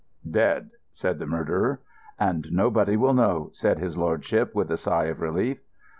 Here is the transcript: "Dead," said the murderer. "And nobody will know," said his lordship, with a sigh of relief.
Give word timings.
"Dead," 0.27 0.71
said 0.91 1.19
the 1.19 1.27
murderer. 1.27 1.79
"And 2.19 2.51
nobody 2.51 2.97
will 2.97 3.13
know," 3.13 3.49
said 3.53 3.77
his 3.77 3.97
lordship, 3.99 4.55
with 4.55 4.71
a 4.71 4.77
sigh 4.77 5.05
of 5.05 5.21
relief. 5.21 5.59